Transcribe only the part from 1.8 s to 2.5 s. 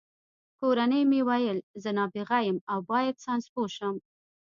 زه نابغه